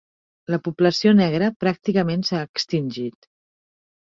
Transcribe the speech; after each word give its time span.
La 0.53 0.57
població 0.67 1.13
negra 1.19 1.49
pràcticament 1.65 2.25
s'ha 2.31 2.41
extingit. 2.49 3.33